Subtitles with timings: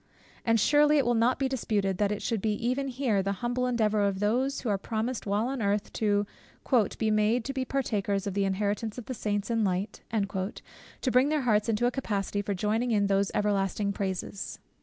[0.43, 3.67] And surely it will not be disputed, that it should be even here the humble
[3.67, 6.25] endeavour of those, who are promised while on earth "to
[6.97, 11.11] be made meet to be partakers of the inheritance of the saints in light," to
[11.11, 14.57] bring their hearts into a capacity for joining in those everlasting praises.